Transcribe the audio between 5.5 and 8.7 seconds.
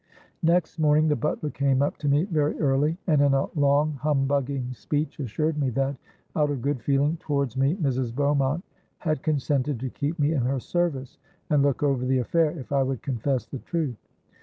me that, out of good feeling towards me, Mrs. Beaumont